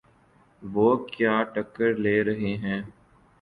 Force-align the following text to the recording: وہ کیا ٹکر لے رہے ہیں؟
وہ 0.61 0.87
کیا 1.07 1.35
ٹکر 1.53 1.89
لے 1.95 2.15
رہے 2.23 2.55
ہیں؟ 2.57 2.81